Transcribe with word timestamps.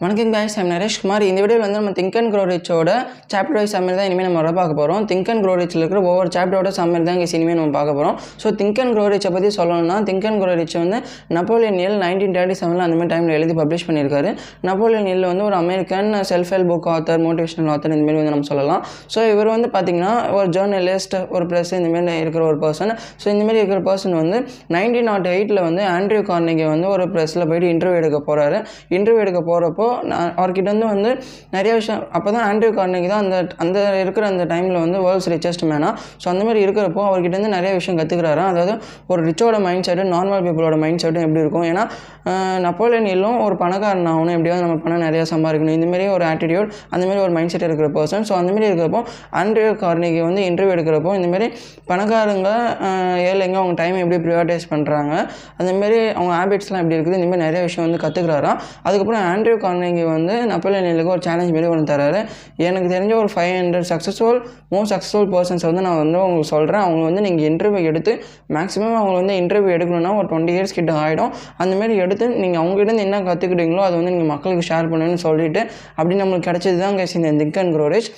வணக்கம் 0.00 0.32
guys 0.32 0.54
I'm 0.60 0.70
Naresh 0.72 0.96
Kumar. 1.02 1.22
இந்த 1.28 1.40
வீடியோவில் 1.42 1.62
வந்து 1.64 1.78
நம்ம 1.78 1.92
திங்க் 1.98 2.16
அண்ட் 2.20 2.30
க்ரோரிச்சோட 2.32 2.88
சாப்டர் 3.32 3.56
வைஸ் 3.58 3.72
சம்மர் 3.74 3.94
தான் 3.98 4.08
இனிமேல் 4.08 4.26
நம்ம 4.26 4.40
வர 4.40 4.50
பார்க்க 4.58 4.74
போகிறோம் 4.80 5.04
திங்க் 5.10 5.28
அண்ட் 5.32 5.42
க்ரோரிச்சில் 5.44 5.82
இருக்கிற 5.82 6.00
ஒவ்வொரு 6.08 6.28
சாப்டரோட 6.34 6.70
சம்மர் 6.78 7.06
தான் 7.06 7.16
இங்கே 7.18 7.28
இனிமேல் 7.38 7.56
நம்ம 7.58 7.72
பார்க்க 7.76 7.94
போகிறோம் 7.98 8.16
ஸோ 8.42 8.50
திங்க் 8.58 8.80
அண்ட் 8.82 8.94
க்ரோரிச்சை 8.96 9.30
பற்றி 9.36 9.50
சொல்லணும்னா 9.58 9.96
திங்க் 10.08 10.26
அண்ட் 10.30 10.40
க்ரோ 10.42 10.56
வந்து 10.82 10.98
நப்போலியன் 11.36 11.78
எல் 11.86 11.96
நைன்டீன் 12.04 12.34
தேர்ட்டி 12.36 12.56
செவனில் 12.60 12.84
அந்த 12.88 12.98
மாதிரி 12.98 13.12
டைமில் 13.14 13.36
எழுதி 13.38 13.54
பப்ளிஷ் 13.60 13.86
பண்ணியிருக்காரு. 13.88 14.32
நப்போலியன் 14.68 15.08
எல் 15.14 15.24
வந்து 15.30 15.44
ஒரு 15.48 15.56
American 15.62 16.10
self 16.32 16.52
help 16.56 16.70
book 16.72 16.90
author 16.96 17.22
motivational 17.26 17.70
author 17.76 17.94
இந்தமாரி 17.96 18.18
வந்து 18.20 18.34
நம்ம 18.36 18.48
சொல்லலாம். 18.52 18.84
ஸோ 19.16 19.18
இவர் 19.32 19.50
வந்து 19.54 19.70
பார்த்திங்கன்னா 19.78 20.12
ஒரு 20.36 20.46
ஜேர்னலிஸ்ட் 20.58 21.18
ஒரு 21.38 21.46
ப்ரெஸ் 21.52 21.74
இந்தமாரி 21.80 22.18
இருக்கிற 22.24 22.44
ஒரு 22.50 22.60
பர்சன் 22.66 22.94
ஸோ 23.22 23.28
இந்தமாரி 23.34 23.60
இருக்கிற 23.62 23.80
பர்சன் 23.88 24.18
வந்து 24.22 24.40
நைன்டீன் 24.76 25.10
நாட் 25.12 25.30
எயிட்டில் 25.34 25.64
வந்து 25.68 25.84
ஆண்ட்ரியூ 25.96 26.22
கார்னிகை 26.32 26.68
வந்து 26.74 26.88
ஒரு 26.94 27.06
ப்ரெஸ்ஸில் 27.16 27.48
போயிட்டு 27.48 27.72
இன்டர்வியூ 27.74 28.02
எடுக்க 28.04 28.20
போகிறாரு 28.30 28.60
இன்டர்வியூ 28.98 29.24
எடுக்க 29.26 29.42
போகிறப்போ 29.50 29.84
நான் 30.10 30.32
அவர்கிட்ட 30.38 30.68
வந்து 30.74 30.88
வந்து 30.92 31.10
நிறைய 31.56 31.72
விஷயம் 31.80 32.02
அப்போ 32.16 32.28
தான் 32.36 32.44
ஆண்ட்ரியூ 32.50 32.72
கார்னிக்கு 32.78 33.10
தான் 33.14 33.22
அந்த 33.24 33.36
அந்த 33.64 33.78
இருக்கிற 34.02 34.24
அந்த 34.32 34.44
டைமில் 34.52 34.78
வந்து 34.84 34.98
வேர்ல்ட்ஸ் 35.06 35.30
ரிச்சஸ்ட் 35.34 35.64
மேனா 35.72 35.90
ஸோ 36.22 36.26
அந்தமாதிரி 36.32 36.60
இருக்கிறப்போ 36.66 37.02
அவர்கிட்டருந்து 37.10 37.52
நிறைய 37.56 37.72
விஷயம் 37.78 37.98
கற்றுக்கிறாரு 38.00 38.42
அதாவது 38.50 38.74
ஒரு 39.12 39.20
ரிச்சோட 39.28 39.56
மைண்ட் 39.66 39.86
செட்டு 39.88 40.04
நார்மல் 40.14 40.44
பீப்புளோட 40.46 40.76
மைண்ட் 40.84 41.02
செட்டும் 41.04 41.24
எப்படி 41.26 41.42
இருக்கும்? 41.44 41.66
ஏன்னா 41.70 41.84
நப்போலியன் 42.66 43.08
எல்லாம் 43.14 43.38
ஒரு 43.46 43.56
பணக்காரன் 43.62 44.08
ஆகணும். 44.12 44.34
எப்படியாவது 44.36 44.62
நம்ம 44.64 44.76
பணம் 44.84 45.04
நிறையா 45.06 45.24
சம்பாதிக்கணும். 45.32 45.76
இந்தமாரி 45.78 46.06
ஒரு 46.16 46.24
ஆட்டிடியூட் 46.30 46.70
அந்தமாரி 46.94 47.20
ஒரு 47.26 47.32
மைண்ட் 47.36 47.52
செட் 47.52 47.66
இருக்கிற 47.68 47.88
பர்சன் 47.96 48.24
ஸோ 48.28 48.34
அந்தமாரி 48.40 48.66
இருக்கிறப்போ 48.70 49.00
ஆண்ட்ரியூ 49.40 49.70
கார்னிக்கு 49.82 50.20
வந்து 50.28 50.42
இன்டர்வியூ 50.48 50.74
எடுக்கிறப்போ 50.76 51.12
இந்தமாரி 51.18 51.48
பணக்காரங்க 51.90 52.48
ஏழைங்க 53.28 53.56
அவங்க 53.62 53.76
டைம் 53.82 53.98
எப்படி 54.02 54.18
ப்ரியாரிட்டைஸ் 54.26 54.66
பண்ணுறாங்க 54.72 55.12
அந்தமாரி 55.60 56.00
அவங்க 56.18 56.32
ஹேபிட்ஸ்லாம் 56.38 56.82
எப்படி 56.82 56.96
இருக்குது? 56.98 57.18
இந்த 57.20 57.28
மாதிரி 57.30 57.44
நிறைய 57.46 57.62
விஷயம் 57.68 57.86
வந்து 57.86 58.00
கற்றுக்கிறாராம் 58.04 58.58
அதுக்கப்புறம் 58.86 59.22
ஆண்ட்ரியூ 59.32 59.56
கார்னிகி 59.76 60.04
வந்து 60.16 60.34
நப்போலியன் 60.50 61.08
ஒரு 61.14 61.22
சேலஞ்ச் 61.26 61.52
மாரி 61.54 61.68
ஒன்று 61.72 61.90
தராரு. 61.90 62.20
எனக்கு 62.66 62.88
தெரிஞ்ச 62.94 63.12
ஒரு 63.22 63.28
five 63.32 63.52
hundred 63.58 63.88
successful 63.90 64.38
most 64.74 64.92
successful 64.94 65.28
persons 65.34 65.64
வந்து 65.68 65.82
நான் 65.86 65.98
வந்து 66.02 66.18
உங்களுக்கு 66.26 66.50
சொல்கிறேன் 66.54 66.82
அவங்க 66.84 67.02
வந்து 67.08 67.24
நீங்கள் 67.26 67.46
இன்டர்வியூ 67.50 67.82
எடுத்து 67.90 68.12
மேக்ஸிமம் 68.56 68.96
அவங்க 69.00 69.16
வந்து 69.20 69.34
இன்டர்வியூ 69.42 69.72
எடுக்கணும்னா 69.76 70.12
ஒரு 70.20 70.28
டுவெண்ட்டி 70.32 70.54
இயர்ஸ் 70.56 70.76
கிட்ட 70.78 70.92
ஆகிடும் 71.02 71.32
அந்தமாரி 71.64 71.96
எடுத்து 72.04 72.26
நீங்கள் 72.42 72.60
அவங்ககிட்ட 72.62 72.88
இருந்து 72.88 73.06
என்ன 73.08 73.20
கற்றுக்கிட்டீங்களோ 73.28 73.84
அதை 73.86 73.94
வந்து 74.00 74.14
நீங்கள் 74.14 74.32
மக்களுக்கு 74.34 74.66
ஷேர் 74.70 74.90
பண்ணுன்னு 74.92 75.20
சொல்லிட்டு 75.26 75.62
அப்படி 75.98 76.16
நம்மளுக்கு 76.22 76.48
கிடச்சது 76.50 76.80
தான் 76.84 76.98
கேஸ் 77.00 77.16
இந்த 77.20 77.32
think 77.42 77.60
and 77.62 77.74
grow rich 77.76 78.10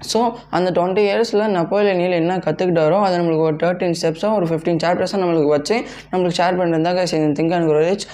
so 0.00 0.18
அந்த 0.50 0.68
டுவெண்ட்டி 0.70 1.02
இயர்ஸில் 1.02 1.44
நப்போலியன் 1.54 2.00
என்ன 2.12 2.36
கற்றுக்கிட்டாரோ 2.38 2.98
அதை 3.00 3.14
நம்மளுக்கு 3.18 3.44
ஒரு 3.44 3.56
தேர்ட்டின் 3.56 3.96
ஸ்டெப்ஸாக 4.00 4.32
ஒரு 4.34 4.46
ஃபிஃப்டீன் 4.46 4.80
சாப்டர்ஸாக 4.84 5.20
நம்மளுக்கு 5.22 5.50
வச்சு 5.50 5.76
நம்மளுக்கு 6.12 6.36
ஷேர் 6.38 6.58
பண்ணுறதாக 6.60 7.04
சேர்ந்து 7.04 7.26
இந்த 7.26 7.36
திங்க் 7.40 7.54
அண்ட் 7.56 7.68
க்ரோரேஜ் 7.70 8.04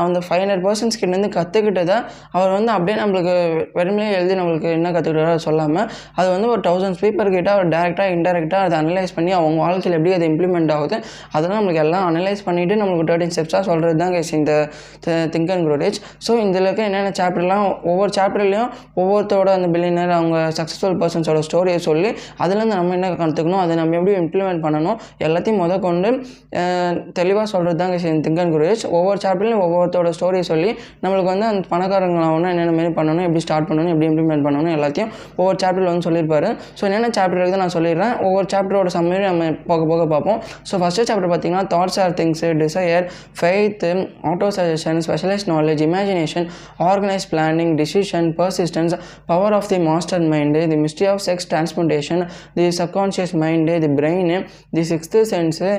அந்த 0.00 0.18
ஃபைவ் 0.26 0.42
ஹண்ட்ரட் 0.42 0.64
பர்சன்ஸ் 0.64 0.98
கிட்டேருந்து 0.98 1.30
கற்றுக்கிட்டதை 1.34 1.98
அவர் 2.32 2.52
வந்து 2.52 2.72
அப்படியே 2.72 2.96
நம்மளுக்கு 3.00 3.34
வெறுமையாக 3.74 4.18
எழுதி 4.18 4.34
நம்மளுக்கு 4.34 4.70
என்ன 4.70 4.92
கற்றுக்கிட்டாரோ 4.92 5.34
சொல்லாமல் 5.38 5.86
அது 6.16 6.28
வந்து 6.30 6.48
ஒரு 6.48 6.62
தௌசண்ட் 6.68 6.98
ஸ்பீப்பர் 6.98 7.30
கிட்ட 7.30 7.50
அவர் 7.52 7.68
டேரெக்டாக 7.68 8.14
இன்டெரக்டாக 8.16 8.62
அதை 8.62 8.76
அனலைஸ் 8.78 9.14
பண்ணி 9.14 9.32
அவங்க 9.32 9.60
வாழ்க்கையில் 9.64 9.96
எப்படி 9.98 10.14
அது 10.14 10.26
இம்ப்ளிமெண்ட் 10.32 10.72
ஆகுது 10.72 10.96
அதெல்லாம் 11.32 11.58
நம்மளுக்கு 11.58 11.82
எல்லாம் 11.82 12.06
அனலைஸ் 12.10 12.42
பண்ணிவிட்டு 12.46 12.80
நம்மளுக்கு 12.82 13.08
தேர்ட்டின் 13.10 13.34
ஸ்டெப்ஸாக 13.34 13.62
சொல்கிறது 13.62 13.96
தான் 13.96 14.12
கேஸ் 14.12 14.32
இந்த 14.32 14.52
திங்க் 15.34 15.50
அண்ட் 15.50 15.66
குரோரேஜ் 15.66 15.98
ஸோ 16.26 16.32
இதில் 16.42 16.66
இருக்க 16.66 16.82
என்னென்ன 16.82 17.12
சாப்டர்லாம் 17.18 17.64
ஒவ்வொரு 17.84 18.10
சாப்டர்லேயும் 18.18 18.70
ஒவ்வொருத்தரோட 18.96 19.50
அந்த 19.54 19.68
பில்லியனர் 19.68 20.12
அவங்க 20.12 20.38
சக்ஸஸ்ஃபுல் 20.58 20.98
பர்சன் 21.00 21.17
பர்சன்ஸோட 21.18 21.40
ஸ்டோரியை 21.48 21.78
சொல்லி 21.88 22.10
அதுலேருந்து 22.42 22.74
நம்ம 22.74 22.94
என்ன 22.98 23.10
கற்றுக்கணும் 23.20 23.60
அதை 23.62 23.72
நம்ம 23.80 23.94
எப்படி 23.98 24.12
இம்ப்ளிமெண்ட் 24.22 24.62
பண்ணணும் 24.64 24.96
எல்லாத்தையும் 25.26 25.60
முத 25.62 25.78
கொண்டு 25.86 26.08
தெளிவாக 27.18 27.46
சொல்கிறது 27.52 27.78
தான் 27.82 27.92
திங்கன் 27.92 28.12
இந்த 28.12 28.22
திங்க் 28.26 28.40
அண்ட் 28.42 28.86
ஒவ்வொரு 28.98 29.18
சாப்டர்லையும் 29.24 29.62
ஒவ்வொருத்தோட 29.66 30.10
ஸ்டோரியை 30.18 30.44
சொல்லி 30.52 30.70
நம்மளுக்கு 31.04 31.30
வந்து 31.32 31.46
அந்த 31.50 31.62
பணக்காரங்களாகணும் 31.72 32.50
என்னென்ன 32.52 32.74
மாதிரி 32.78 32.92
பண்ணணும் 32.98 33.24
எப்படி 33.28 33.42
ஸ்டார்ட் 33.46 33.68
பண்ணணும் 33.70 33.92
எப்படி 33.94 34.08
இம்ப்ளிமெண்ட் 34.10 34.46
பண்ணணும் 34.46 34.74
எல்லாத்தையும் 34.76 35.10
ஒவ்வொரு 35.40 35.58
சாப்டரில் 35.62 35.90
வந்து 35.92 36.06
சொல்லியிருப்பாரு. 36.08 36.48
ஸோ 36.78 36.82
என்னென்ன 36.88 37.10
சாப்டர் 37.18 37.40
இருக்குது 37.42 37.62
நான் 37.64 37.74
சொல்லிடுறேன். 37.76 38.14
ஒவ்வொரு 38.26 38.46
சாப்டரோட 38.54 38.90
சம்மரி 38.96 39.24
நம்ம 39.30 39.50
போக 39.70 39.80
போக 39.92 40.06
பார்ப்போம். 40.14 40.40
ஸோ 40.70 40.74
ஃபஸ்ட்டு 40.82 41.06
சாப்டர் 41.10 41.30
பார்த்திங்கன்னா 41.32 41.64
thoughts 41.74 41.98
are 42.04 42.14
things 42.20 42.50
desire 42.62 43.06
faith 43.40 43.90
auto 44.32 44.48
suggestion 44.58 45.00
specialise 45.06 45.46
knowledge 45.52 45.82
imagination 45.88 46.48
organise 46.90 47.28
planning 47.34 47.72
decision 47.82 48.28
persistence 48.40 48.96
power 49.32 49.56
of 49.58 49.68
the 49.72 49.80
master 49.88 50.24
mind 50.34 50.62
the 50.72 50.78
mystery 50.84 51.07
of 51.12 51.22
sex 51.26 51.48
transportation 51.50 52.22
the 52.58 52.66
subconscious 52.80 53.34
mind 53.42 53.76
the 53.84 53.90
brain 54.00 54.32
the 54.76 54.84
sixth 54.92 55.22
sense 55.32 55.70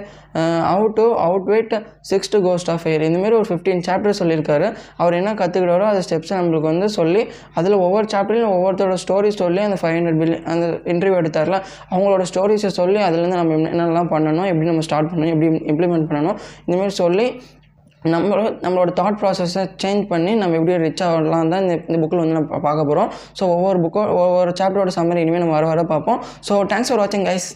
out 0.73 0.95
to 0.99 1.05
outwit 1.27 1.73
sixth 2.09 2.39
ghost 2.47 2.69
of 2.73 2.83
air 2.91 3.03
இந்தமாரி 3.07 3.35
ஒரு 3.39 3.47
fifteen 3.49 3.81
chapter 3.87 4.17
சொல்லியிருக்காரு. 4.19 4.67
அவர் 4.97 5.17
என்ன 5.19 5.33
கற்றுக்கிட்டாரோ 5.33 5.85
அந்த 5.91 6.01
ஸ்டெப்ஸை 6.07 6.35
நம்மளுக்கு 6.39 6.69
வந்து 6.71 6.89
சொல்லி 6.89 7.21
அதில் 7.55 7.77
ஒவ்வொரு 7.85 8.07
சாப்டர்லையும் 8.13 8.53
ஒவ்வொருத்தரோட 8.57 8.97
ஸ்டோரி 9.05 9.31
சொல்லி 9.41 9.61
அந்த 9.67 9.77
ஃபைவ் 9.81 9.95
ஹண்ட்ரட் 9.97 10.19
பில்லியன் 10.21 10.45
அந்த 10.53 10.67
இன்டர்வியூ 10.93 11.19
எடுத்தார்ல 11.21 11.57
அவங்களோட 11.91 12.25
ஸ்டோரிஸை 12.31 12.71
சொல்லி 12.79 12.99
அதுலேருந்து 13.07 13.39
நம்ம 13.41 13.57
என்னென்னலாம் 13.71 14.11
பண்ணணும் 14.15 14.49
எப்படி 14.51 14.69
நம்ம 14.71 14.85
ஸ்டார்ட் 14.89 15.09
பண்ணணும் 15.11 15.33
எப்படி 15.35 15.49
இம்ப்ளிமெண்ட் 15.73 16.09
பண்ணணும் 16.11 16.37
இந்தமாரி 16.67 16.95
சொல்லி 17.03 17.27
நம்மளோட 18.03 18.49
நம்மளோட 18.63 18.89
தாட் 18.99 19.17
ப்ராசஸை 19.21 19.63
சேஞ்ச் 19.83 20.03
பண்ணி 20.07 20.33
நம்ம 20.35 20.55
எப்படி 20.55 20.75
ரிச் 20.83 21.03
ஆகலாம் 21.03 21.49
தான் 21.53 21.63
இந்த 21.63 21.73
இந்த 21.87 21.97
புக்கில் 22.01 22.21
வந்து 22.21 22.37
நம்ம 22.37 22.59
பார்க்க 22.67 22.89
போகிறோம் 22.89 23.09
ஸோ 23.39 23.43
ஒவ்வொரு 23.55 23.79
புக்கோ 23.79 24.03
ஒவ்வொரு 24.15 24.51
சாப்டரோட 24.59 24.91
சம்மரி 24.97 25.23
இனிமேல் 25.25 25.43
நம்ம 25.43 25.55
வர 25.57 25.65
வர 25.65 25.83
பார்ப்போம். 25.83 26.19
ஸோ 26.49 26.53
தேங்க்ஸ் 26.71 26.91
ஃபார் 26.91 27.01
வாட்சிங் 27.01 27.25
கைஸ் 27.29 27.47